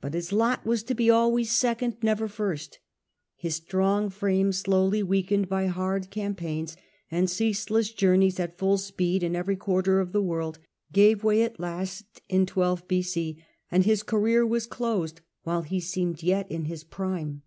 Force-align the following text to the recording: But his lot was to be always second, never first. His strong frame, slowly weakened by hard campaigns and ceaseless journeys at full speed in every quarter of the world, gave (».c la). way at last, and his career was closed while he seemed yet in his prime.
But 0.00 0.14
his 0.14 0.32
lot 0.32 0.64
was 0.64 0.82
to 0.84 0.94
be 0.94 1.10
always 1.10 1.52
second, 1.52 1.98
never 2.00 2.26
first. 2.26 2.78
His 3.36 3.56
strong 3.56 4.08
frame, 4.08 4.50
slowly 4.50 5.02
weakened 5.02 5.50
by 5.50 5.66
hard 5.66 6.08
campaigns 6.08 6.74
and 7.10 7.28
ceaseless 7.28 7.92
journeys 7.92 8.40
at 8.40 8.56
full 8.56 8.78
speed 8.78 9.22
in 9.22 9.36
every 9.36 9.56
quarter 9.56 10.00
of 10.00 10.12
the 10.12 10.22
world, 10.22 10.58
gave 10.90 11.18
(».c 11.20 11.22
la). 11.22 11.28
way 11.28 11.42
at 11.42 11.60
last, 11.60 12.22
and 12.30 13.84
his 13.84 14.02
career 14.02 14.46
was 14.46 14.66
closed 14.66 15.20
while 15.42 15.60
he 15.60 15.80
seemed 15.80 16.22
yet 16.22 16.50
in 16.50 16.64
his 16.64 16.82
prime. 16.82 17.42